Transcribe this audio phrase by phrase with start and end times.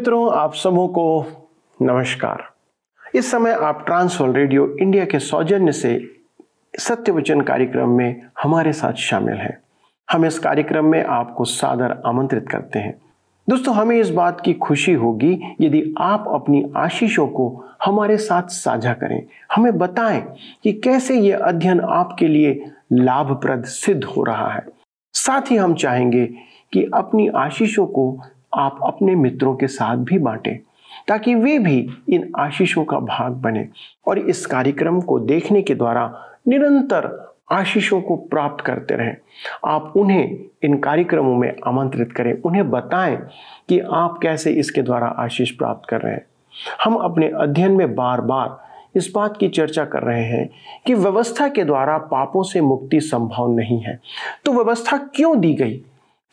[0.00, 1.26] मित्रों, आप सबों को
[1.82, 2.44] नमस्कार।
[3.14, 6.10] इस समय आप ट्रांसवर्ल्ड रेडियो इंडिया के सौजन्य से
[6.78, 9.58] सत्य वचन कार्यक्रम में हमारे साथ शामिल हैं।
[10.10, 12.94] हम इस कार्यक्रम में आपको सादर आमंत्रित करते हैं।
[13.48, 18.92] दोस्तों, हमें इस बात की खुशी होगी, यदि आप अपनी आशीषों को हमारे साथ साझा
[18.92, 24.62] करें। हमें बताएँ कि कैसे ये अध्ययन आपके लिए लाभप्रद सिद्ध हो रहा है।
[25.14, 26.26] साथ ही हम चाहेंगे
[26.72, 28.22] कि अपनी आशीषों को
[28.54, 30.58] आप अपने मित्रों के साथ भी बांटें,
[31.08, 33.68] ताकि वे भी इन आशीषों का भाग बने
[34.06, 39.16] और इस कार्यक्रम को देखने के द्वारा निरंतर आशीषों को प्राप्त करते रहें।
[39.66, 43.16] आप उन्हें इन कार्यक्रमों में आमंत्रित करें। उन्हें बताएँ
[43.68, 46.26] कि आप कैसे इसके द्वारा आशीष प्राप्त कर रहे हैं।
[46.84, 50.50] हम अपने अध्ययन में बार बार इस बात की चर्चा कर रहे हैं
[50.86, 54.00] कि व्यवस्था के द्वारा पापों से मुक्ति संभव नहीं है।
[54.44, 55.84] तो व्यवस्था क्यों दी गई?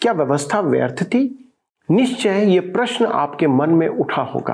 [0.01, 1.46] क्या व्यवस्था व्यर्थ थी?
[1.89, 4.53] निश्चय ये प्रश्न आपके मन में उठा होगा।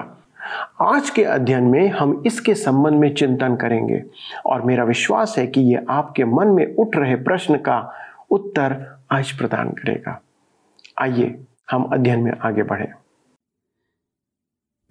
[0.82, 4.02] आज के अध्ययन में हम इसके संबंध में चिंतन करेंगे
[4.46, 7.80] और मेरा विश्वास है कि यह आपके मन में उठ रहे प्रश्न का
[8.32, 8.76] उत्तर
[9.12, 10.20] आज प्रदान करेगा।
[11.02, 11.36] आइए,
[11.72, 12.88] हम अध्ययन में आगे बढ़े।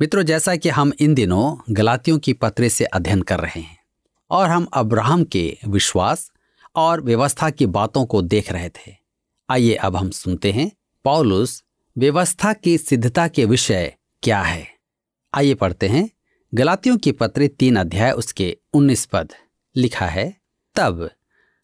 [0.01, 3.79] मित्रों, जैसा कि हम इन दिनों गलातियों की पत्र से अध्ययन कर रहे हैं
[4.31, 6.31] और हम अब्राहम के विश्वास
[6.77, 8.95] और व्यवस्था की बातों को देख रहे थे,
[9.49, 10.71] आइए अब हम सुनते हैं
[11.05, 11.63] पॉलुस
[11.99, 14.69] व्यवस्था की सिद्धता के विषय क्या है?
[15.35, 16.11] आइए पढ़ते हैं।
[16.55, 19.33] गलातियों की पत्र तीन अध्याय उसके उन्नीस पद
[19.77, 20.37] लिखा है,
[20.75, 21.11] तब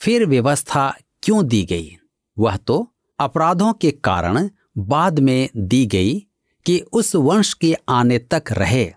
[0.01, 1.97] फिर व्यवस्था क्यों दी गई?
[2.39, 6.27] वह तो अपराधों के कारण बाद में दी गई
[6.67, 8.93] कि उस वंश के आने तक रहे,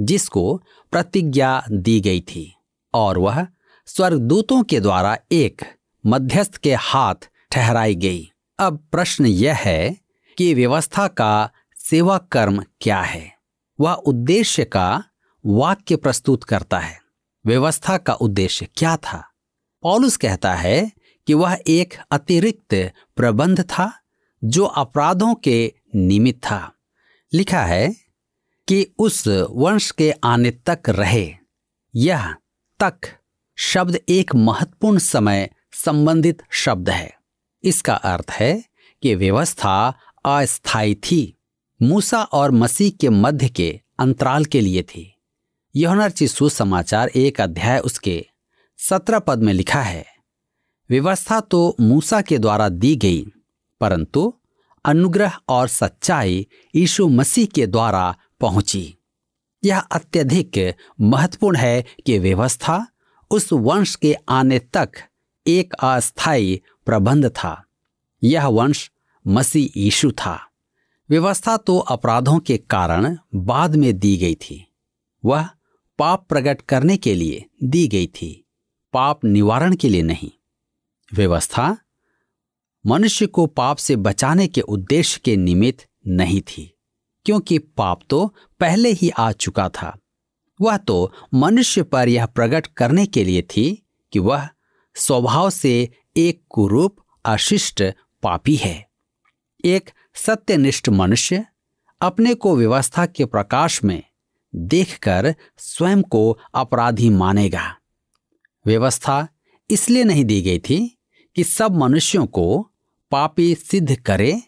[0.00, 2.54] जिसको प्रतिज्ञा दी गई थी,
[2.94, 3.46] और वह
[3.86, 5.62] स्वर्गदूतों के द्वारा एक
[6.06, 7.14] मध्यस्थ के हाथ
[7.50, 10.03] ठहराई गई। अब प्रश्न यह है
[10.38, 13.38] कि व्यवस्था का सेवा कर्म क्या है?
[13.80, 15.04] वह उद्देश्य का
[15.46, 17.00] वाक्य प्रस्तुत करता है।
[17.46, 19.30] व्यवस्था का उद्देश्य क्या था?
[19.82, 20.92] पॉलुस कहता है
[21.26, 24.00] कि वह एक अतिरिक्त प्रबंध था
[24.44, 26.72] जो अपराधों के निमित्त था।
[27.34, 27.96] लिखा है
[28.68, 31.34] कि उस वंश के आने तक रहे।
[31.94, 32.34] यह
[32.82, 33.00] तक
[33.56, 37.18] शब्द एक महत्वपूर्ण समय संबंधित शब्द है।
[37.64, 38.64] इसका अर्थ है
[39.02, 39.94] कि व्यवस्था
[40.24, 41.36] अस्थायी थी।
[41.80, 45.10] मूसा और मसीह के मध्य के अंतराल के लिए थी।
[45.74, 48.24] यौनर्ची सुसमाचार एक अध्याय उसके
[48.78, 50.04] सत्रह पद में लिखा है,
[50.90, 53.24] व्यवस्था तो मूसा के द्वारा दी गई,
[53.80, 54.32] परंतु
[54.84, 58.94] अनुग्रह और सच्चाई यीशु मसीह के द्वारा पहुँची।
[59.62, 62.86] यह अत्यधिक महत्वपूर्ण है कि व्यवस्था
[63.30, 64.90] उस वंश के आने तक
[65.46, 67.62] एक अस्थायी प्रबंध था।
[68.22, 68.90] यह वंश
[69.26, 70.38] मसीह यीशु था।
[71.10, 74.64] व्यवस्था तो अपराधों के कारण बाद में दी गई थी।
[75.24, 75.48] वह
[75.98, 78.48] पाप प्रकट करने के लिए दी गई थी।
[78.92, 80.30] पाप निवारण के लिए नहीं।
[81.12, 81.76] व्यवस्था
[82.84, 86.70] मनुष्य को पाप से बचाने के उद्देश्य के निमित्त नहीं थी,
[87.26, 88.26] क्योंकि पाप तो
[88.60, 89.96] पहले ही आ चुका था।
[90.60, 94.48] वह तो मनुष्य पर यह प्रकट करने के लिए थी कि वह
[94.96, 97.82] स्वभाव से एक कुरूप, अशिष्ट
[98.22, 98.93] पापी है।
[99.64, 101.44] एक सत्यनिष्ठ मनुष्य
[102.00, 104.02] अपने को व्यवस्था के प्रकाश में
[104.54, 107.76] देखकर स्वयं को अपराधी मानेगा।
[108.66, 109.28] व्यवस्था
[109.70, 110.98] इसलिए नहीं दी गई थी
[111.36, 112.70] कि सब मनुष्यों को
[113.10, 114.42] पापी सिद्ध करे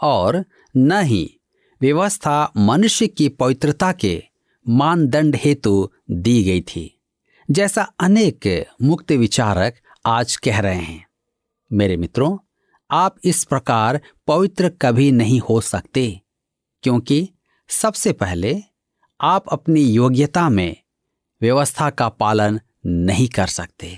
[0.00, 0.44] और
[0.76, 1.40] न ही
[1.80, 4.22] व्यवस्था मनुष्य की पवित्रता के
[4.68, 7.00] मानदंड हेतु दी गई थी,
[7.50, 9.74] जैसा अनेक मुक्त विचारक
[10.06, 11.06] आज कह रहे हैं।
[11.72, 12.36] मेरे मित्रों
[12.90, 16.20] आप इस प्रकार पवित्र कभी नहीं हो सकते,
[16.84, 17.28] क्योंकि
[17.70, 18.54] सबसे पहले
[19.20, 20.76] आप अपनी योग्यता में
[21.40, 23.96] व्यवस्था का पालन नहीं कर सकते।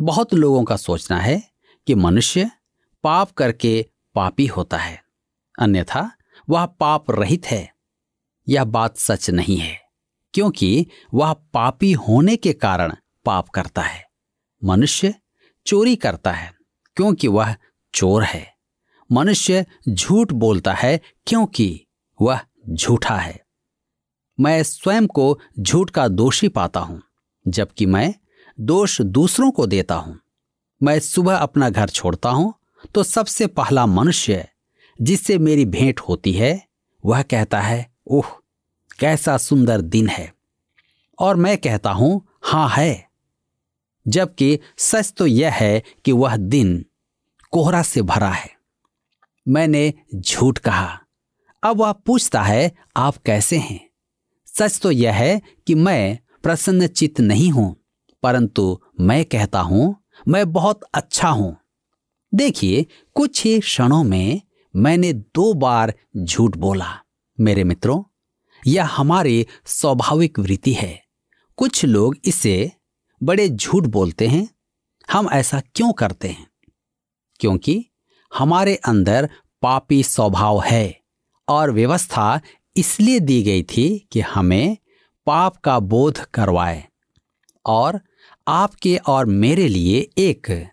[0.00, 1.42] बहुत लोगों का सोचना है
[1.86, 2.50] कि मनुष्य
[3.04, 5.02] पाप करके पापी होता है,
[5.58, 6.10] अन्यथा
[6.48, 7.68] वह पाप रहित है।
[8.46, 9.78] यह बात सच नहीं है,
[10.34, 12.94] क्योंकि वह पापी होने के कारण
[13.26, 14.04] पाप करता है।
[14.62, 15.14] मनुष्य
[15.66, 16.52] चोरी करता है,
[16.96, 17.54] क्योंकि वह
[17.94, 18.46] चोर है।
[19.10, 21.86] मनुष्य झूठ बोलता है क्योंकि
[22.20, 23.40] वह झूठा है।
[24.38, 27.02] मैं स्वयं को झूठ का दोषी पाता हूँ,
[27.48, 28.14] जबकि मैं
[28.58, 30.18] दोष दूसरों को देता हूँ।
[30.82, 32.54] मैं सुबह अपना घर छोड़ता हूँ
[32.94, 34.48] तो सबसे पहला मनुष्य
[34.98, 36.66] जिससे मेरी भेंट होती है,
[37.04, 38.26] वह कहता है, ओह,
[38.98, 40.32] कैसा सुंदर दिन है।
[41.18, 43.08] और मैं कहता हूँ, हाँ है।
[44.06, 46.84] जबकि सच तो यह है कि वह दिन
[47.52, 48.50] कोहरा से भरा है।
[49.46, 50.98] मैंने झूठ कहा।
[51.62, 53.80] अब वह पूछता है, आप कैसे हैं?
[54.46, 57.74] सच तो यह है कि मैं प्रसन्नचित नहीं हूँ,
[58.22, 59.94] परंतु मैं कहता हूँ,
[60.28, 61.56] मैं बहुत अच्छा हूँ।
[62.32, 64.40] देखिए, कुछ ही क्षणों में
[64.74, 66.94] मैंने दो बार झूठ बोला।
[67.38, 68.02] मेरे मित्रों,
[68.62, 71.02] यह हमारी स्वाभाविक वृत्ति है।
[71.58, 72.70] कुछ लोग इसे
[73.20, 74.48] बड़े झूठ बोलते हैं।
[75.08, 76.46] हम ऐसा क्यों करते हैं?
[77.40, 77.86] क्योंकि
[78.34, 79.30] हमारे अंदर
[79.62, 81.00] पापी स्वभाव है
[81.48, 82.40] और व्यवस्था
[82.76, 84.76] इसलिए दी गई थी कि हमें
[85.26, 86.84] पाप का बोध करवाए
[87.66, 88.00] और
[88.48, 90.68] आपके और मेरे लिए एक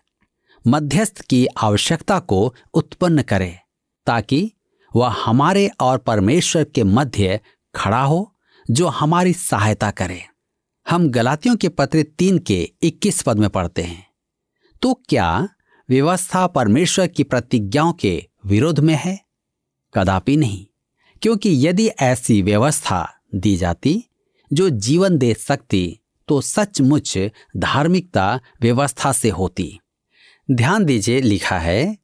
[0.66, 3.58] मध्यस्थ की आवश्यकता को उत्पन्न करे,
[4.06, 4.52] ताकि
[4.96, 7.40] वह हमारे और परमेश्वर के मध्य
[7.74, 8.34] खड़ा हो,
[8.70, 10.22] जो हमारी सहायता करे।
[10.90, 14.06] हम गलातियों के पत्र तीन के 21 पद में पढ़ते हैं।
[14.82, 15.48] तो क्या
[15.88, 19.20] व्यवस्था परमेश्वर की प्रतिज्ञाओं के विरोध में है?
[19.94, 20.66] कदापि नहीं,
[21.22, 24.04] क्योंकि यदि ऐसी व्यवस्था दी जाती,
[24.52, 27.18] जो जीवन दे सकती तो सचमुच
[27.56, 29.78] धार्मिकता व्यवस्था से होती।
[30.50, 31.96] ध्यान दीजिए, लिखा है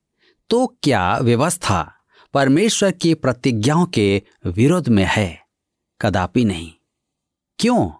[0.50, 1.93] तो क्या व्यवस्था
[2.35, 5.40] परमेश्वर की प्रतिज्ञाओं के विरोध में है?
[6.00, 6.73] कदापि नहीं।
[7.58, 7.90] क्यों?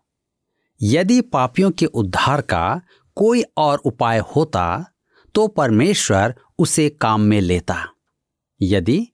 [0.83, 2.81] यदि पापियों के उद्धार का
[3.17, 4.92] कोई और उपाय होता
[5.35, 7.85] तो परमेश्वर उसे काम में लेता।
[8.61, 9.09] यदि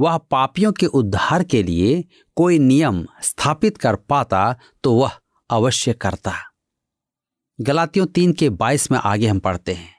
[0.00, 2.04] वह पापियों के उद्धार के लिए
[2.36, 5.10] कोई नियम स्थापित कर पाता तो वह
[5.50, 6.32] अवश्य करता।
[7.60, 9.94] गलातियों तीन के बाईस में आगे हम पढ़ते हैं।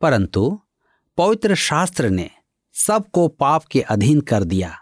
[0.00, 0.60] परंतु
[1.18, 2.30] पवित्र शास्त्र ने
[2.74, 4.78] सबको पाप के अधीन कर दिया,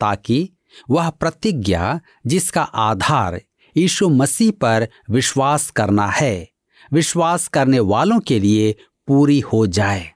[0.00, 0.50] ताकि
[0.90, 3.40] वह प्रतिज्ञा जिसका आधार
[3.76, 6.50] यीशु मसीह पर विश्वास करना है,
[6.92, 8.76] विश्वास करने वालों के लिए
[9.10, 10.12] पूरी हो जाए।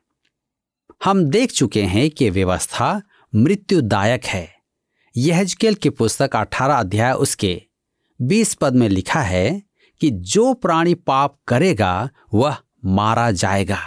[1.04, 3.02] हम देख चुके हैं कि व्यवस्था
[3.34, 4.54] मृत्युदायक है।
[5.16, 7.62] यहजकेल की पुस्तक 18 अध्याय उसके
[8.22, 9.62] 20 पद में लिखा है
[10.00, 13.78] कि जो प्राणी पाप करेगा, वह मारा जाएगा।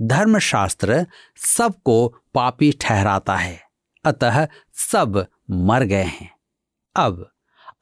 [0.00, 1.06] धर्मशास्त्र
[1.36, 3.60] सबको पापी ठहराता है,
[4.04, 6.30] अतः सब मर गए हैं।
[6.96, 7.30] अब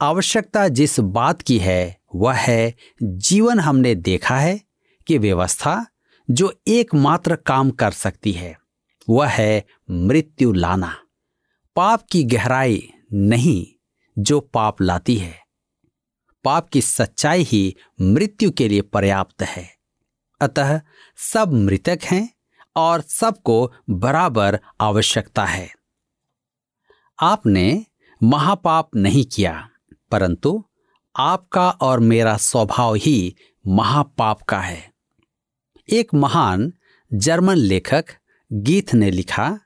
[0.00, 4.61] आवश्यकता जिस बात की है, वह है, जीवन हमने देखा है
[5.06, 5.87] कि व्यवस्था
[6.31, 8.59] जो एकमात्र काम कर सकती है,
[9.09, 10.99] वह है मृत्यु लाना।
[11.77, 13.67] पाप की गहराई नहीं
[14.19, 15.38] जो पाप लाती है।
[16.44, 19.77] पाप की सच्चाई ही मृत्यु के लिए पर्याप्त है।
[20.41, 20.81] अतः
[21.17, 22.35] सब मृतक हैं
[22.77, 25.75] और सबको बराबर आवश्यकता है।
[27.23, 27.87] आपने
[28.23, 29.69] महापाप नहीं किया,
[30.11, 30.65] परंतु
[31.17, 33.37] आपका और मेरा स्वभाव ही
[33.67, 34.90] महापाप का है।
[35.91, 36.73] एक महान
[37.11, 38.05] जर्मन लेखक
[38.51, 39.59] गीत ने लिखा,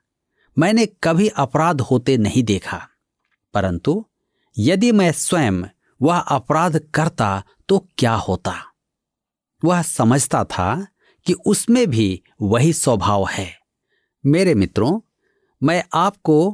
[0.57, 2.81] मैंने कभी अपराध होते नहीं देखा,
[3.55, 4.05] परंतु
[4.57, 5.63] यदि मैं स्वयं
[6.01, 8.55] वह अपराध करता तो क्या होता?
[9.63, 10.87] वह समझता था
[11.27, 13.49] कि उसमें भी वही स्वभाव है।
[14.25, 15.01] मेरे मित्रों,
[15.63, 16.51] मैं आपको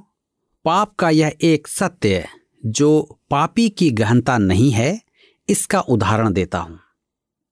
[0.65, 2.27] पाप का यह एक सत्य
[2.67, 5.01] जो पापी की गहनता नहीं है,
[5.49, 6.79] इसका उदाहरण देता हूँ।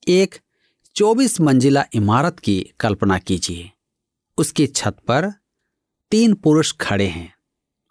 [0.09, 0.35] एक
[0.97, 3.71] 24 मंजिला इमारत की कल्पना कीजिए।
[4.39, 5.31] उसकी छत पर
[6.13, 7.33] तीन पुरुष खड़े हैं।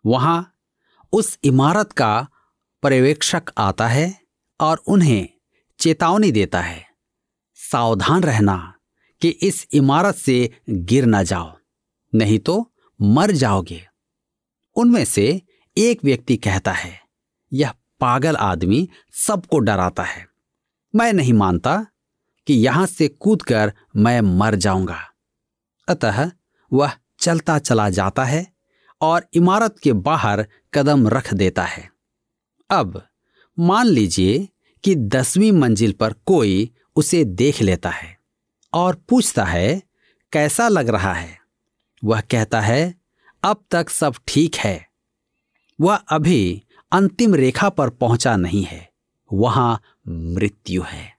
[0.05, 0.53] वहाँ
[1.13, 2.27] उस इमारत का
[2.83, 4.21] पर्यवेक्षक आता है
[4.59, 5.27] और उन्हें
[5.79, 6.85] चेतावनी देता है।
[7.59, 8.73] सावधान रहना
[9.21, 11.57] कि इस इमारत से गिर ना जाओ,
[12.13, 13.81] नहीं तो मर जाओगे।
[14.75, 15.41] उनमें से
[15.77, 16.99] एक व्यक्ति कहता है,
[17.51, 18.87] यह पागल आदमी
[19.17, 20.25] सबको डराता है।
[20.93, 21.85] मैं नहीं मानता
[22.47, 24.99] कि यहाँ से कूदकर मैं मर जाऊँगा।
[25.87, 26.31] अतः
[26.73, 28.53] वह चलता चला जाता है
[29.01, 31.89] और इमारत के बाहर कदम रख देता है।
[32.69, 33.07] अब
[33.59, 34.47] मान लीजिए
[34.83, 38.17] कि दसवीं मंजिल पर कोई उसे देख लेता है
[38.73, 39.81] और पूछता है,
[40.31, 41.37] कैसा लग रहा है?
[42.03, 42.95] वह कहता है,
[43.43, 44.87] अब तक सब ठीक है।
[45.81, 48.89] वह अभी अंतिम रेखा पर पहुँचा नहीं है,
[49.33, 51.16] वहाँ मृत्यु है।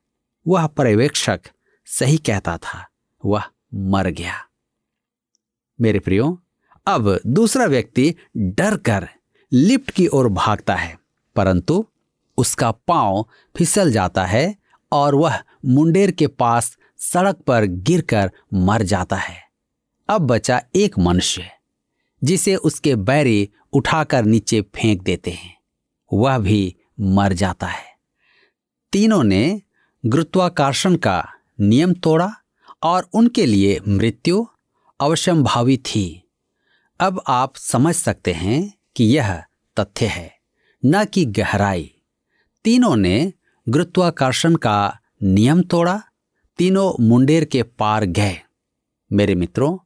[0.49, 1.41] वह पर्यवेक्षक
[1.87, 2.87] सही कहता था,
[3.25, 3.43] वह
[3.75, 4.35] मर गया।
[5.81, 6.43] मेरे प्रियो,
[6.87, 9.09] अब दूसरा व्यक्ति डर कर
[9.53, 10.99] लिफ्ट की ओर भागता है,
[11.37, 11.87] परंतु
[12.39, 13.27] उसका पाँव
[13.57, 14.57] फिसल जाता है
[14.93, 19.43] और वह मुंडेर के पास सड़क पर गिरकर मर जाता है।
[20.09, 21.51] अब बचा एक मनुष्य,
[22.25, 25.57] जिसे उसके बैरी उठाकर नीचे फेंक देते हैं।
[26.13, 27.87] वह भी मर जाता है।
[28.93, 29.61] तीनों ने
[30.07, 31.25] गुरुत्वाकर्षण का
[31.61, 32.33] नियम तोड़ा
[32.83, 34.47] और उनके लिए मृत्यु
[35.01, 36.31] अवश्यंभावी थी।
[37.01, 39.43] अब आप समझ सकते हैं कि यह
[39.77, 40.39] तथ्य है,
[40.85, 41.95] न कि गहराई।
[42.65, 43.33] तीनों ने
[43.69, 46.03] गुरुत्वाकर्षण का नियम तोड़ा,
[46.59, 48.37] तीनों मुंडेर के पार गए।
[49.13, 49.79] मेरे मित्रों,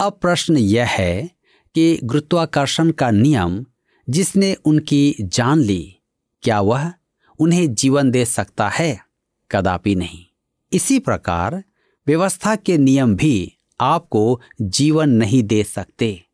[0.00, 1.30] अब प्रश्न यह है
[1.74, 3.64] कि गुरुत्वाकर्षण का नियम
[4.08, 5.96] जिसने उनकी जान ली,
[6.42, 6.92] क्या वह
[7.38, 9.07] उन्हें जीवन दे सकता है?
[9.50, 10.24] कदापि नहीं।
[10.72, 11.64] इसी प्रकार
[12.06, 16.24] व्यवस्था के नियम भी आपको जीवन नहीं दे सकते।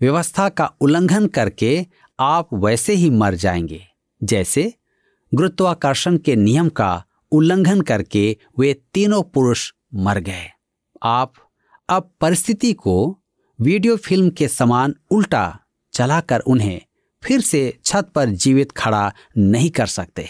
[0.00, 1.86] व्यवस्था का उल्लंघन करके
[2.20, 3.86] आप वैसे ही मर जाएँगे।
[4.22, 4.74] जैसे
[5.34, 10.50] गुरुत्वाकर्षण के नियम का उल्लंघन करके वे तीनों पुरुष मर गए।
[11.02, 11.32] आप
[11.88, 13.18] अब परिस्थिति को
[13.60, 15.58] वीडियो फ़िल्म के समान उल्टा
[15.92, 16.80] चलाकर उन्हें
[17.22, 20.28] फिर से छत पर जीवित खड़ा नहीं कर सकते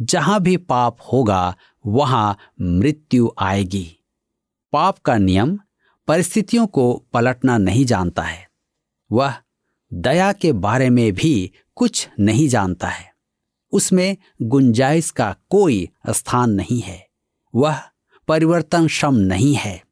[0.00, 1.56] जहाँ भी पाप होगा,
[1.86, 3.96] वहाँ मृत्यु आएगी।
[4.72, 5.58] पाप का नियम,
[6.08, 8.50] परिस्थितियों को पलटना नहीं जानता है।
[9.12, 9.34] वह
[9.92, 13.14] दया के बारे में भी कुछ नहीं जानता है।
[13.72, 17.08] उसमें गुंजाइश का कोई स्थान नहीं है।
[17.54, 17.80] वह
[18.28, 19.84] परिवर्तन क्षम नहीं है।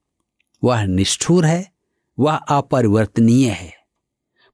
[0.65, 1.73] वह निष्ठुर है,
[2.19, 3.73] वह अपरिवर्तनीय है।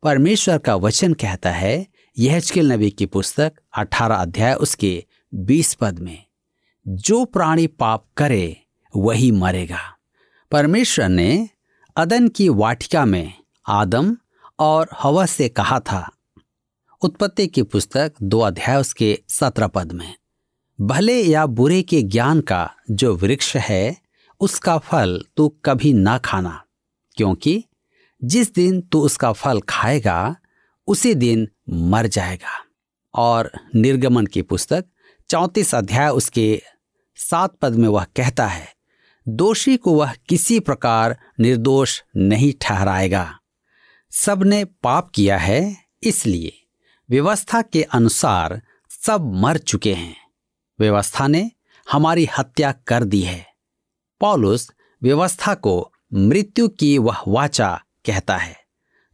[0.02, 1.86] परमेश्वर का वचन कहता है
[2.18, 5.04] यह नबी की पुस्तक 18 अध्याय उसके
[5.34, 6.24] 20 पद में,
[6.88, 8.56] जो प्राणी पाप करे,
[8.96, 9.80] वही मरेगा।
[10.50, 11.48] परमेश्वर ने
[11.96, 13.32] अदन की वाटिका में
[13.68, 14.16] आदम
[14.58, 16.10] और हवा से कहा था,
[17.02, 20.14] उत्पत्ति की पुस्तक दो अध्याय उसके सत्रह पद में,
[20.80, 23.96] भले या बुरे के ज्ञान का जो वृक्ष है,
[24.40, 26.64] उसका फल तू कभी ना खाना,
[27.16, 27.64] क्योंकि
[28.24, 30.36] जिस दिन तू उसका फल खाएगा,
[30.86, 32.62] उसी दिन मर जाएगा।
[33.14, 34.84] और निर्गमन की पुस्तक
[35.28, 36.62] चौंतीस अध्याय उसके
[37.16, 38.68] सात पद में वह कहता है,
[39.28, 43.38] दोषी को वह किसी प्रकार निर्दोष नहीं ठहराएगा।
[44.10, 46.52] सबने पाप किया है, इसलिए
[47.10, 50.16] व्यवस्था के अनुसार सब मर चुके हैं।
[50.80, 51.50] व्यवस्था ने
[51.90, 53.46] हमारी हत्या कर दी है।
[54.20, 54.70] पॉलुस
[55.02, 58.56] व्यवस्था को मृत्यु की वह वाचा कहता है।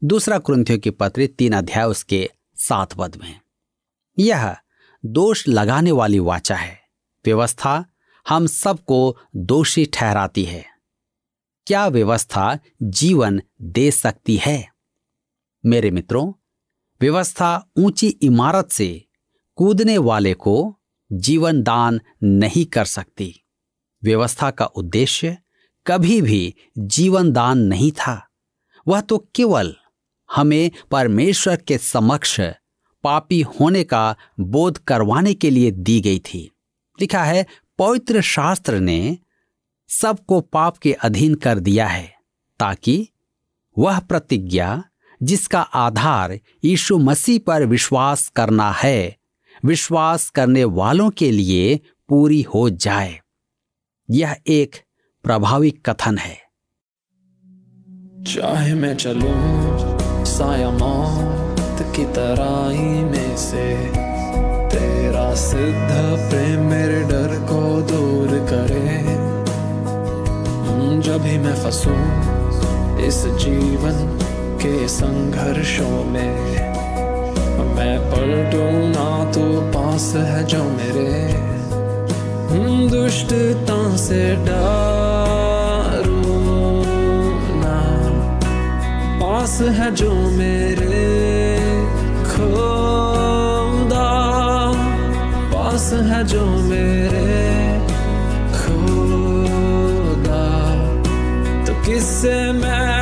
[0.04, 3.40] दूसरा क्रंथियों की पत्र तीन अध्याय उसके सात पद में।
[4.18, 4.56] यह
[5.04, 6.80] दोष लगाने वाली वाचा है।
[7.24, 7.84] व्यवस्था
[8.28, 10.64] हम सबको दोषी ठहराती है।
[11.66, 14.68] क्या व्यवस्था जीवन दे सकती है?
[15.66, 16.32] मेरे मित्रों,
[17.00, 19.08] व्यवस्था ऊँची इमारत से
[19.56, 20.80] कूदने वाले को
[21.12, 23.44] जीवन दान नहीं कर सकती।
[24.04, 25.38] व्यवस्था का उद्देश्य
[25.86, 28.28] कभी भी जीवन दान नहीं था।
[28.88, 29.76] वह तो केवल
[30.32, 32.40] हमें परमेश्वर के समक्ष
[33.02, 36.50] पापी होने का बोध करवाने के लिए दी गई थी।
[37.00, 37.46] लिखा है,
[37.78, 39.18] पवित्र शास्त्र ने
[39.88, 42.14] सबको पाप के अधीन कर दिया है,
[42.58, 43.08] ताकि
[43.78, 44.84] वह प्रतिज्ञा
[45.22, 49.16] जिसका आधार यीशु मसीह पर विश्वास करना है,
[49.64, 53.20] विश्वास करने वालों के लिए पूरी हो जाए।
[54.10, 54.76] यह एक
[55.22, 56.42] प्रभावी कथन है।
[58.24, 59.32] चाहे मैं चलूँ
[60.24, 60.70] साया
[61.96, 63.64] की तराई में से
[64.68, 65.90] तेरा सिद्ध
[66.30, 68.92] प्रेम मेरे डर को दूर करे।
[71.00, 71.94] जब भी मैं फंसू
[73.06, 73.96] इस जीवन
[74.62, 76.34] के संघर्षों में,
[77.76, 81.10] मैं पलटू ना तो पास है जो मेरे।
[82.88, 86.16] दुष्टता से डरू
[87.56, 87.76] ना,
[89.22, 91.31] पास है जो मेरे।
[96.22, 97.78] जो मेरे
[98.54, 100.44] खुदा।
[101.66, 103.01] तो किससे मैं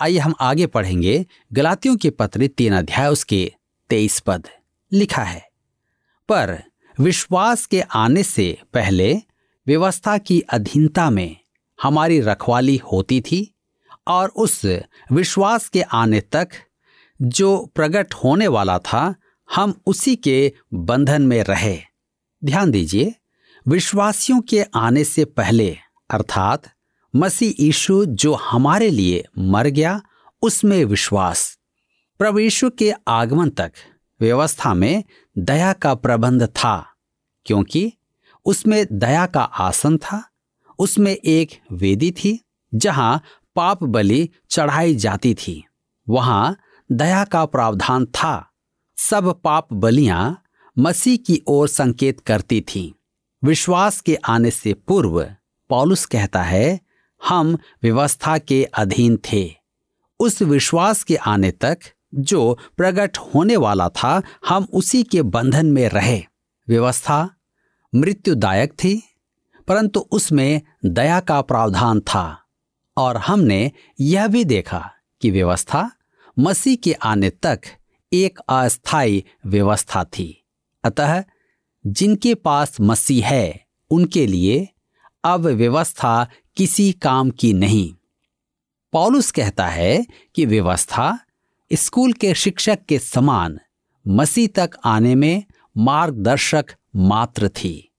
[0.00, 3.52] आइए हम आगे पढ़ेंगे गलातियों के पत्र तीन अध्याय उसके
[3.90, 4.46] तेईस पद।
[4.92, 5.48] लिखा है,
[6.28, 6.62] पर
[7.00, 9.22] विश्वास के आने से पहले
[9.66, 11.36] व्यवस्था की अधीनता में
[11.82, 13.54] हमारी रखवाली होती थी
[14.06, 14.66] और उस
[15.12, 16.48] विश्वास के आने तक
[17.22, 19.14] जो प्रकट होने वाला था,
[19.54, 21.95] हम उसी के बंधन में रहे।
[22.46, 23.14] ध्यान दीजिए,
[23.68, 25.76] विश्वासियों के आने से पहले,
[26.10, 26.62] अर्थात
[27.16, 30.02] मसीह यीशु जो हमारे लिए मर गया,
[30.42, 31.58] उसमें विश्वास।
[32.18, 33.72] प्रभु के आगमन तक
[34.20, 35.04] व्यवस्था में
[35.38, 36.86] दया का प्रबंध था,
[37.46, 37.92] क्योंकि
[38.44, 40.30] उसमें दया का आसन था,
[40.78, 42.40] उसमें एक वेदी थी,
[42.74, 43.22] जहाँ
[43.56, 45.64] पाप बलि चढ़ाई जाती थी।
[46.08, 46.56] वहाँ
[46.92, 48.50] दया का प्रावधान था,
[48.96, 50.42] सब पाप बलियाँ
[50.78, 52.92] मसीह की ओर संकेत करती थीं।
[53.44, 55.34] विश्वास के आने से पूर्व
[55.68, 56.80] पॉलुस कहता है,
[57.28, 59.54] हम व्यवस्था के अधीन थे।
[60.20, 61.78] उस विश्वास के आने तक
[62.14, 66.24] जो प्रकट होने वाला था, हम उसी के बंधन में रहे।
[66.68, 67.30] व्यवस्था
[67.94, 69.02] मृत्युदायक थी,
[69.68, 72.42] परंतु उसमें दया का प्रावधान था।
[72.96, 74.90] और हमने यह भी देखा
[75.20, 75.90] कि व्यवस्था
[76.38, 77.60] मसीह के आने तक
[78.12, 80.42] एक अस्थायी व्यवस्था थी।
[80.86, 81.22] अतः
[81.84, 84.68] जिनके पास मसीह है, उनके लिए
[85.24, 87.92] अब व्यवस्था किसी काम की नहीं।
[88.92, 91.18] पॉलुस कहता है कि व्यवस्था
[91.72, 93.58] स्कूल के शिक्षक के समान
[94.06, 95.44] मसीह तक आने में
[95.76, 97.92] मार्गदर्शक मात्र थी।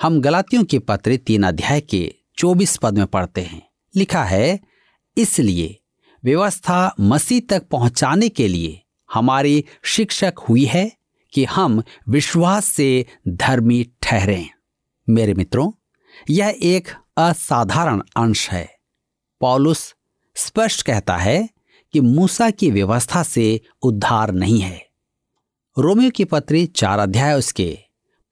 [0.00, 3.62] हम गलातियों के पत्र तीन अध्याय के चौबीस पद में पढ़ते हैं।
[3.96, 4.60] लिखा है,
[5.16, 5.76] इसलिए
[6.24, 10.90] व्यवस्था मसीह तक पहुँचाने के लिए हमारी शिक्षक हुई है
[11.32, 14.48] कि हम विश्वास से धर्मी ठहरें।
[15.08, 15.70] मेरे मित्रों,
[16.30, 18.68] यह एक असाधारण अंश है।
[19.40, 19.94] पॉलुस
[20.36, 21.48] स्पष्ट कहता है
[21.94, 24.86] कि मूसा की व्यवस्था से उद्धार नहीं है।
[25.76, 27.78] रोमियो की पत्री चार अध्याय उसके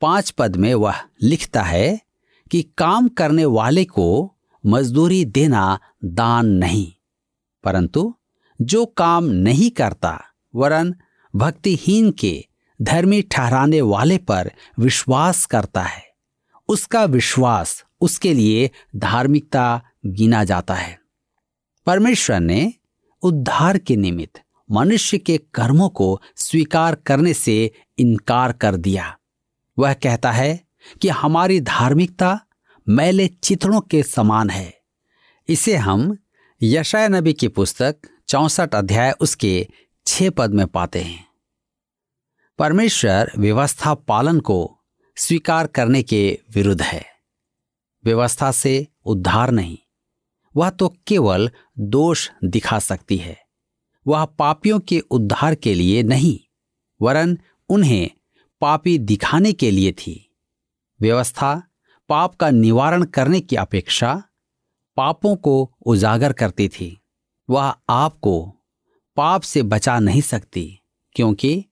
[0.02, 2.00] पाँच पद में वह लिखता है
[2.50, 4.34] कि काम करने वाले को
[4.64, 6.92] मजदूरी देना दान नहीं,
[7.64, 8.14] परंतु
[8.60, 10.20] जो काम नहीं करता,
[10.54, 10.94] वरन
[11.34, 12.47] भक्तिहीन के
[12.82, 16.08] धर्मी ठहराने वाले पर विश्वास करता है।
[16.68, 21.00] उसका विश्वास उसके लिए धार्मिकता गिना जाता है।
[21.86, 22.74] परमेश्वर ने
[23.22, 29.18] उद्धार के निमित्त मनुष्य के कर्मों को स्वीकार करने से इनकार कर दिया।
[29.78, 30.64] वह कहता है
[31.02, 32.40] कि हमारी धार्मिकता
[32.88, 34.80] मैले चित्रों के समान है।
[35.48, 36.18] इसे हम
[36.62, 37.96] यशाय नबी की पुस्तक
[38.28, 39.68] चौसठ अध्याय उसके
[40.06, 41.27] छह पद में पाते हैं।
[42.58, 44.78] परमेश्वर व्यवस्था पालन को
[45.16, 47.04] स्वीकार करने के विरुद्ध है।
[48.04, 49.78] व्यवस्था से उद्धार नहीं।
[50.56, 53.36] वह तो केवल दोष दिखा सकती है।
[54.06, 56.38] वह पापियों के उद्धार के लिए नहीं,
[57.02, 58.10] वरन उन्हें
[58.60, 60.36] पापी दिखाने के लिए थी।
[61.00, 61.62] व्यवस्था
[62.08, 64.22] पाप का निवारण करने की अपेक्षा
[64.96, 67.00] पापों को उजागर करती थी।
[67.50, 68.54] वह आपको
[69.16, 70.78] पाप से बचा नहीं सकती,
[71.12, 71.64] क्योंकि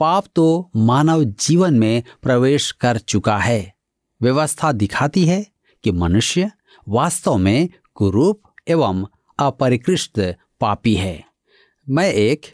[0.00, 3.74] पाप तो मानव जीवन में प्रवेश कर चुका है।
[4.20, 5.44] व्यवस्था दिखाती है
[5.84, 6.50] कि मनुष्य
[6.86, 9.04] वास्तव में कुरूप एवं
[9.38, 10.20] अपरिकृष्ट
[10.60, 11.22] पापी है।
[11.86, 12.46] मैं एक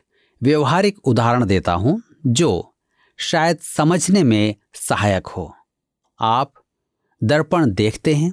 [0.43, 2.75] व्यवहारिक उदाहरण देता हूँ जो
[3.19, 5.53] शायद समझने में सहायक हो।
[6.21, 6.53] आप
[7.23, 8.33] दर्पण देखते हैं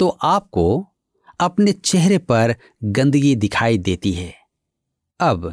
[0.00, 0.64] तो आपको
[1.40, 4.34] अपने चेहरे पर गंदगी दिखाई देती है।
[5.20, 5.52] अब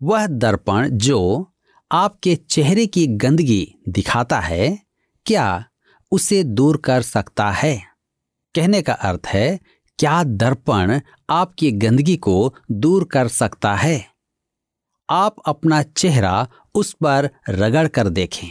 [0.00, 1.52] वह दर्पण जो
[1.92, 4.82] आपके चेहरे की गंदगी दिखाता है,
[5.26, 5.64] क्या
[6.10, 7.82] उसे दूर कर सकता है?
[8.54, 9.60] कहने का अर्थ है,
[9.98, 14.10] क्या दर्पण आपकी गंदगी को दूर कर सकता है?
[15.10, 18.48] आप अपना चेहरा उस पर रगड़ कर देखें।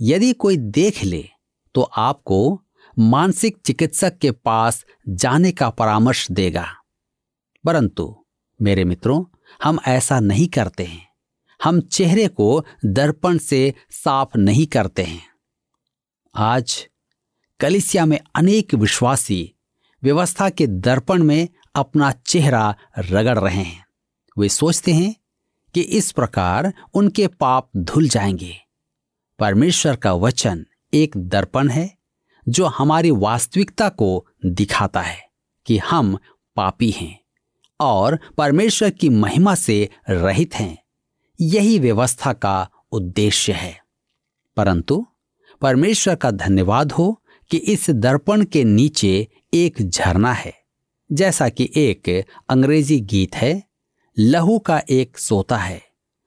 [0.00, 1.28] यदि कोई देख ले
[1.74, 2.62] तो आपको
[2.98, 6.66] मानसिक चिकित्सक के पास जाने का परामर्श देगा।
[7.66, 8.24] परंतु
[8.62, 9.24] मेरे मित्रों,
[9.62, 11.07] हम ऐसा नहीं करते हैं।
[11.64, 15.22] हम चेहरे को दर्पण से साफ़ नहीं करते हैं।
[16.34, 16.88] आज
[17.60, 19.54] कलिसिया में अनेक विश्वासी
[20.02, 23.86] व्यवस्था के दर्पण में अपना चेहरा रगड़ रहे हैं।
[24.38, 25.14] वे सोचते हैं
[25.74, 28.56] कि इस प्रकार उनके पाप धुल जाएँगे।
[29.38, 31.98] परमेश्वर का वचन एक दर्पण है,
[32.48, 35.28] जो हमारी वास्तविकता को दिखाता है
[35.66, 36.18] कि हम
[36.56, 37.20] पापी हैं
[37.80, 40.87] और परमेश्वर की महिमा से रहित हैं।
[41.40, 43.84] यही व्यवस्था का उद्देश्य है।
[44.56, 45.06] परंतु
[45.60, 50.54] परमेश्वर का धन्यवाद हो कि इस दर्पण के नीचे एक झरना है,
[51.12, 53.62] जैसा कि एक अंग्रेज़ी गीत है,
[54.18, 55.82] लहू का एक सोता है,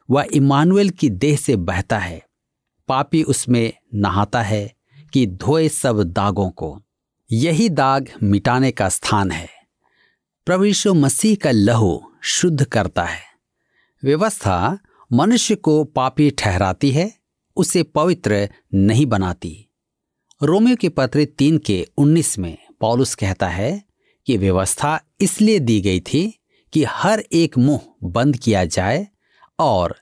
[0.10, 2.28] वह इमानुएल की देह से बहता है।
[2.88, 4.76] पापी उसमें नहाता है
[5.14, 6.82] कि धोए सब दागों को।
[7.32, 9.50] यही दाग मिटाने का स्थान है।
[10.50, 13.22] यीशु मसीह का लहू शुद्ध करता है।
[14.04, 14.80] व्यवस्था
[15.14, 17.14] मनुष्य को पापी ठहराती है,
[17.56, 19.70] उसे पवित्र नहीं बनाती।
[20.44, 23.84] रोमियो के पत्र तीन के उन्नीस में पॉलुस कहता है
[24.26, 26.40] कि व्यवस्था इसलिए दी गई थी
[26.74, 29.08] कि हर एक मुँह बंद किया जाए
[29.60, 29.96] और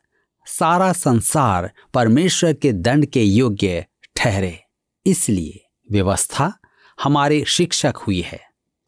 [0.46, 4.60] सारा संसार परमेश्वर के दंड के योग्य ठहरे।
[5.06, 6.60] इसलिए व्यवस्था
[7.04, 8.40] हमारे शिक्षक हुई है।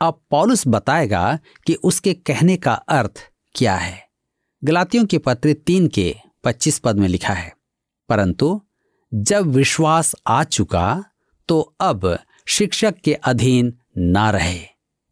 [0.01, 4.10] अब पॉलुस बताएगा कि उसके कहने का अर्थ क्या है।
[4.63, 7.53] गलातियों के पत्र तीन के पच्चीस पद में लिखा है,
[8.09, 8.59] परंतु
[9.11, 11.03] जब विश्वास आ चुका
[11.49, 14.59] तो अब शिक्षक के अधीन ना रहे।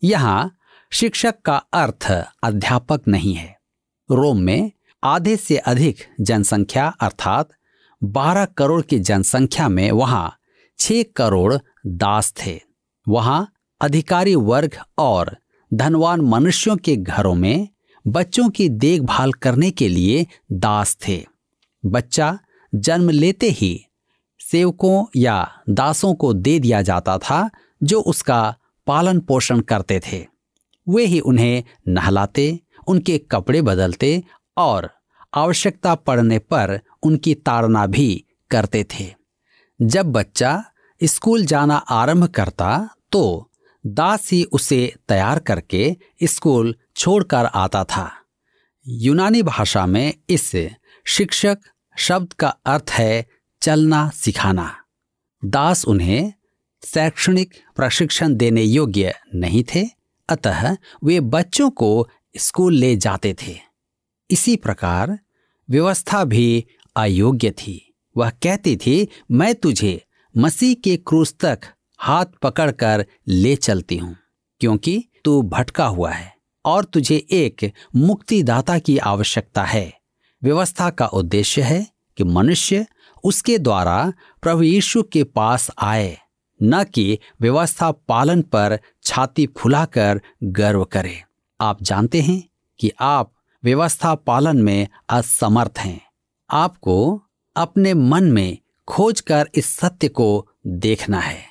[0.04, 0.52] यहाँ
[0.92, 2.12] शिक्षक का अर्थ
[2.44, 3.56] अध्यापक नहीं है।
[4.10, 4.72] रोम में
[5.04, 7.50] आधे से अधिक जनसंख्या अर्थात
[8.02, 10.32] 12 करोड़ की जनसंख्या में वहाँ
[10.80, 11.54] 6 करोड़
[11.88, 12.60] दास थे।
[13.08, 13.48] वहाँ
[13.82, 15.36] अधिकारी वर्ग और
[15.72, 17.68] धनवान मनुष्यों के घरों में
[18.08, 21.26] बच्चों की देखभाल करने के लिए दास थे।
[21.86, 22.40] बच्चा
[22.76, 23.86] जन्म लेते ही
[24.40, 27.50] सेवकों या दासों को दे दिया जाता था,
[27.84, 28.56] जो उसका
[28.88, 30.26] पालन पोषण करते थे।
[30.90, 34.24] वे ही उन्हें नहलाते, उनके कपड़े बदलते
[34.58, 34.90] और
[35.34, 39.14] आवश्यकता पड़ने पर उनकी ताड़ना भी करते थे।
[39.82, 40.64] जब बच्चा
[41.04, 43.52] स्कूल जाना आरंभ करता तो
[43.86, 48.12] दास ही उसे तैयार करके स्कूल छोड़कर आता था।
[48.86, 50.52] यूनानी भाषा में इस
[51.06, 51.58] शिक्षक
[51.98, 53.26] शब्द का अर्थ है
[53.62, 54.74] चलना सिखाना।
[55.44, 56.34] दास उन्हें
[56.84, 59.84] शैक्षणिक प्रशिक्षण देने योग्य नहीं थे,
[60.30, 63.56] अतः वे बच्चों को स्कूल ले जाते थे।
[64.30, 65.18] इसी प्रकार
[65.70, 70.02] व्यवस्था भी अयोग्य थी। वह कहती थी, मैं तुझे
[70.36, 71.60] मसीह के क्रूस तक
[72.00, 74.16] हाथ पकड़कर ले चलती हूँ,
[74.62, 79.94] क्योंकि तू भटका हुआ है। और तुझे एक मुक्तिदाता की आवश्यकता है।
[80.44, 82.86] व्यवस्था का उद्देश्य है कि मनुष्य
[83.24, 86.18] उसके द्वारा प्रभु यीशु के पास आए,
[86.64, 91.24] न कि व्यवस्था पालन पर छाती फुलाकर गर्व करे।
[91.62, 92.44] आप जानते हैं
[92.80, 93.32] कि आप
[93.64, 96.02] व्यवस्था पालन में असमर्थ हैं।
[96.50, 97.24] आपको
[97.56, 101.44] अपने मन में खोजकर इस सत्य को देखना है।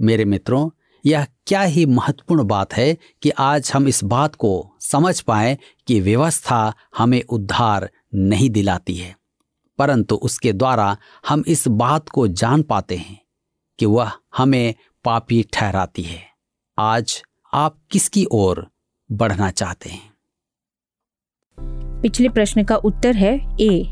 [0.00, 0.70] मेरे मित्रों
[1.06, 6.00] यह क्या ही महत्वपूर्ण बात है कि आज हम इस बात को समझ पाए कि
[6.00, 9.16] व्यवस्था हमें उद्धार नहीं दिलाती है।
[9.78, 10.96] परंतु उसके द्वारा
[11.28, 13.20] हम इस बात को जान पाते हैं
[13.78, 16.22] कि वह हमें पापी ठहराती है।
[16.78, 17.22] आज
[17.54, 18.66] आप किसकी ओर
[19.12, 20.12] बढ़ना चाहते हैं?
[22.02, 23.84] पिछले प्रश्न का उत्तर है ए,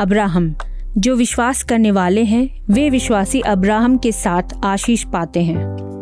[0.00, 0.56] अब्राहम।
[0.98, 5.92] जो विश्वास करने वाले हैं, वे विश्वासी अब्राहम के साथ आशीष पाते हैं।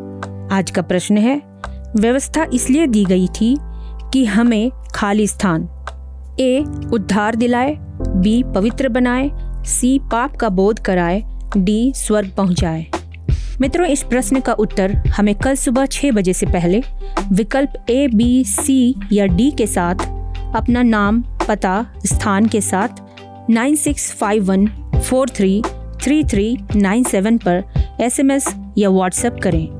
[0.52, 1.40] आज का प्रश्न है।
[1.96, 3.56] व्यवस्था इसलिए दी गई थी
[4.12, 5.68] कि हमें खाली स्थान
[6.40, 9.30] ए, उद्धार दिलाए, बी, पवित्र बनाए,
[9.66, 11.22] सी, पाप का बोध कराए,
[11.56, 12.86] डी, स्वर्ग पहुँचाए।
[13.60, 16.82] मित्रों, इस प्रश्न का उत्तर हमें कल सुबह छह बजे से पहले
[17.32, 19.94] विकल्प ए, बी, सी या डी के साथ,
[20.56, 22.88] अपना नाम, पता, स्थान के साथ
[23.50, 24.66] nine six five one
[25.00, 25.62] four three
[26.02, 27.64] three three nine seven पर
[28.00, 29.79] एसएमएस या व्हाट्सएप करें।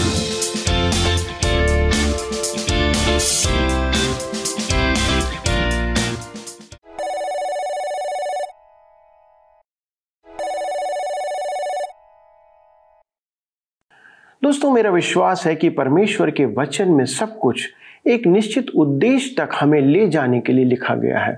[14.41, 17.67] दोस्तों, मेरा विश्वास है कि परमेश्वर के वचन में सब कुछ
[18.07, 21.33] एक निश्चित उद्देश्य तक हमें ले जाने के लिए लिखा गया है।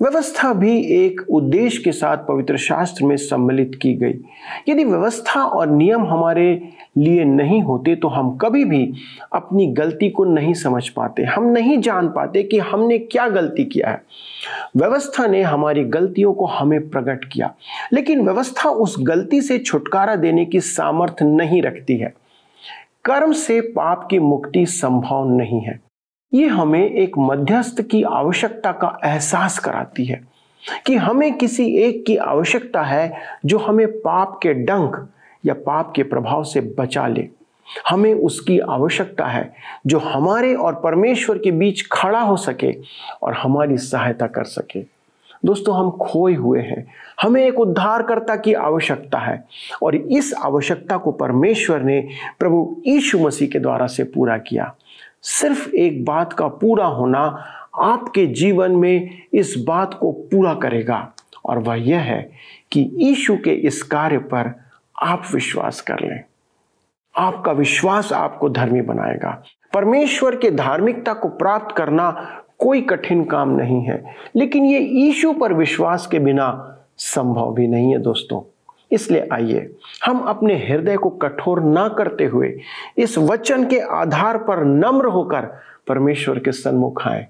[0.00, 4.14] व्यवस्था भी एक उद्देश्य के साथ पवित्र शास्त्र में सम्मिलित की गई।
[4.68, 6.46] यदि व्यवस्था और नियम हमारे
[6.98, 8.92] लिए नहीं होते तो हम कभी भी
[9.32, 13.88] अपनी गलती को नहीं समझ पाते। हम नहीं जान पाते कि हमने क्या गलती किया
[13.88, 14.02] है।
[14.76, 17.52] व्यवस्था ने हमारी गलतियों को हमें प्रकट किया,
[17.92, 22.12] लेकिन व्यवस्था उस गलती से छुटकारा देने की सामर्थ्य नहीं रखती है।
[23.06, 25.80] कर्म से पाप की मुक्ति संभव नहीं है।
[26.34, 30.20] ये हमें एक मध्यस्थ की आवश्यकता का एहसास कराती है
[30.86, 33.14] कि हमें किसी एक की आवश्यकता है
[33.46, 35.08] जो हमें पाप के डंक
[35.46, 37.28] या पाप के प्रभाव से बचा ले।
[37.88, 39.52] हमें उसकी आवश्यकता है
[39.86, 42.72] जो हमारे और परमेश्वर के बीच खड़ा हो सके
[43.22, 44.95] और हमारी सहायता कर सके।
[45.44, 46.86] दोस्तों, हम खोए हुए हैं।
[47.22, 49.44] हमें एक उद्धारकर्ता की आवश्यकता है
[49.82, 54.74] और इस आवश्यकता को परमेश्वर ने प्रभु यीशु मसीह के द्वारा से पूरा किया।
[55.22, 57.44] सिर्फ़ एक बात का पूरा होना
[57.78, 61.12] आपके जीवन में इस बात को पूरा करेगा
[61.44, 62.30] और वह यह है
[62.72, 64.60] कि यीशु के इस कार्य पर
[65.02, 66.24] आप विश्वास कर लें।
[67.18, 69.42] आपका विश्वास आपको धर्मी बनाएगा।
[69.74, 74.04] परमेश्वर के धार्मिकता को प्राप्त करना कोई कठिन काम नहीं है।
[74.36, 78.42] लेकिन ये ईशु पर विश्वास के बिना संभव भी नहीं है दोस्तों।
[78.90, 82.60] इसलिए आइए, हम अपने हृदय को कठोर ना करते हुए
[82.98, 85.40] इस वचन के आधार पर नम्र होकर
[85.86, 87.26] परमेश्वर के सन्मुख आए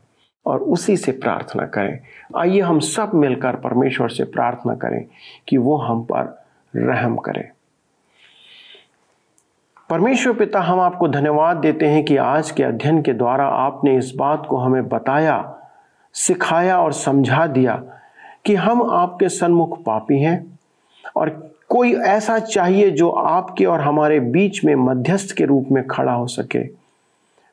[0.47, 1.99] और उसी से प्रार्थना करें।
[2.37, 5.05] आइए हम सब मिलकर परमेश्वर से प्रार्थना करें
[5.49, 7.49] कि वो हम पर रहम करें।
[9.90, 14.12] परमेश्वर पिता, हम आपको धन्यवाद देते हैं कि आज के अध्ययन के द्वारा आपने इस
[14.16, 15.55] बात को हमें बताया,
[16.14, 17.75] सिखाया और समझा दिया
[18.44, 20.59] कि हम आपके सन्मुख पापी हैं
[21.16, 21.31] और
[21.68, 26.27] कोई ऐसा चाहिए जो आपके और हमारे बीच में मध्यस्थ के रूप में खड़ा हो
[26.27, 26.66] सके।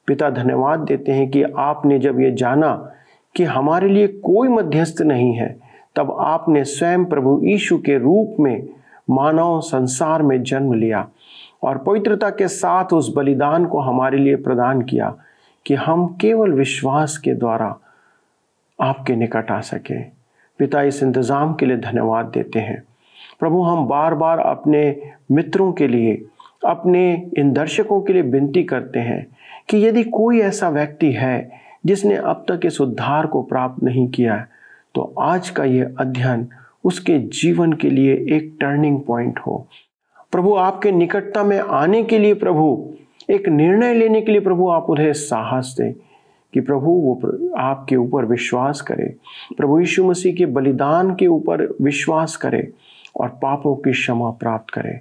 [0.08, 2.74] पिता, धन्यवाद देते हैं कि आपने जब ये जाना
[3.36, 5.56] कि हमारे लिए कोई मध्यस्थ नहीं है,
[5.96, 8.68] तब आपने स्वयं प्रभु यीशु के रूप में
[9.10, 11.08] मानव संसार में जन्म लिया।
[11.64, 15.14] और पवित्रता के साथ उस बलिदान को हमारे लिए प्रदान किया
[15.66, 17.76] कि हम केवल विश्वास के द्वारा
[18.80, 20.00] आपके निकट आ सके।
[20.60, 22.84] पिता, इस इंतज़ाम के लिए धन्यवाद देते हैं।
[23.40, 26.14] प्रभु, हम बार बार अपने मित्रों के लिए,
[26.66, 29.26] अपने इन दर्शकों के लिए विनती करते हैं
[29.70, 34.36] कि यदि कोई ऐसा व्यक्ति है जिसने अब तक इस उद्धार को प्राप्त नहीं किया
[34.36, 34.48] है
[34.96, 36.48] तो आज का ये अध्ययन
[36.84, 39.66] उसके जीवन के लिए एक टर्निंग पॉइंट हो।
[40.34, 42.94] प्रभु आपके निकटता में आने के लिए प्रभु,
[43.30, 45.94] एक निर्णय लेने के लिए प्रभु आप उन्हें साहस दें
[46.54, 47.22] कि प्रभु वो
[47.58, 49.16] आपके ऊपर विश्वास करे।
[49.58, 52.74] प्रभु यीशु मसीह के बलिदान के ऊपर विश्वास करे
[53.16, 55.00] और पापों की क्षमा प्राप्त करे।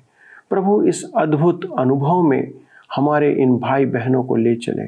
[0.51, 2.51] प्रभु इस अद्भुत अनुभव में
[2.97, 4.85] हमारे इन भाई बहनों को ले चले।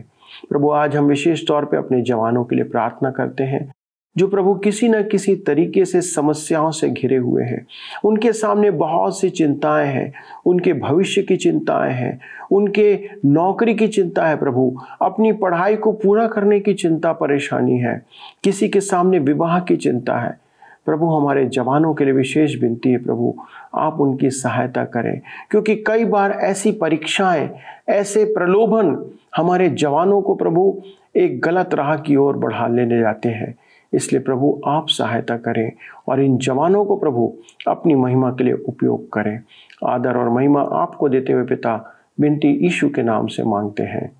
[0.50, 3.72] प्रभु आज हम विशेष तौर पे अपने जवानों के लिए प्रार्थना करते हैं।
[4.18, 7.66] जो प्रभु किसी न किसी तरीके से समस्याओं से घिरे हुए हैं।
[8.04, 10.12] उनके सामने बहुत सी चिंताएँ हैं,
[10.46, 16.26] उनके भविष्य की चिंताएँ हैं, उनके नौकरी की चिंता है प्रभु, अपनी पढ़ाई को पूरा
[16.26, 18.06] करने की चिंता परेशानी है,
[18.44, 20.38] किसी के सामने विवाह की चिंता है।
[20.86, 23.34] प्रभु, हमारे जवानों के लिए विशेष विनती है प्रभु,
[23.74, 27.50] आप उनकी सहायता करें, क्योंकि कई बार ऐसी परीक्षाएँ,
[27.88, 30.82] ऐसे प्रलोभन हमारे जवानों को प्रभु
[31.16, 33.54] एक गलत राह की ओर बढ़ा लेने जाते हैं।
[33.94, 35.70] इसलिए प्रभु आप सहायता करें
[36.08, 37.32] और इन जवानों को प्रभु
[37.68, 39.38] अपनी महिमा के लिए उपयोग करें।
[39.86, 41.76] आदर और महिमा आपको देते हुए पिता
[42.20, 44.10] बिनती ईशु के नाम से मांगते हैं।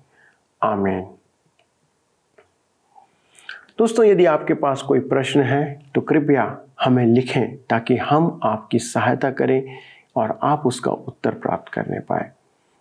[0.61, 1.05] आमीन।
[3.77, 5.63] दोस्तों, यदि आपके पास कोई प्रश्न है
[5.95, 9.63] तो कृपया हमें लिखें ताकि हम आपकी सहायता करें
[10.15, 12.29] और आप उसका उत्तर प्राप्त करने पाए।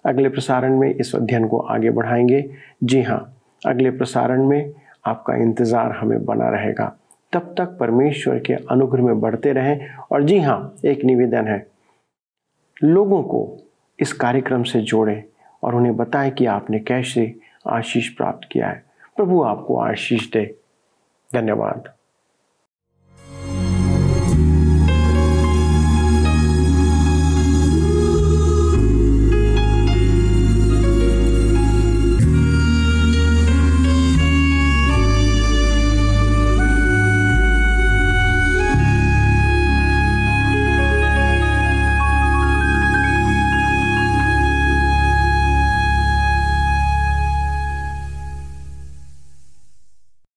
[0.04, 2.44] अगले प्रसारण में इस अध्ययन को आगे बढ़ाएँगे।
[2.84, 4.72] जी हाँ अगले प्रसारण में
[5.06, 6.96] आपका इंतज़ार हमें बना रहेगा।
[7.32, 11.66] तब तक परमेश्वर के अनुग्रह में बढ़ते रहें। और जी हाँ एक निवेदन है।
[12.84, 13.58] लोगों को
[14.00, 15.24] इस कार्यक्रम से जोड़ें
[15.62, 17.34] और उन्हें बताएँ कि आपने कैसे
[17.66, 18.84] आशीष प्राप्त किया है।
[19.16, 20.58] प्रभु आपको आशीष दे।
[21.32, 21.92] धन्यवाद।